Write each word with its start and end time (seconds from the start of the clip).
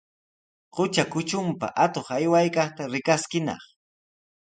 Qutra 0.75 1.03
kutrunpa 1.11 1.67
atuq 1.83 2.07
aywaykaqta 2.17 2.83
rikaskinaq. 2.93 3.63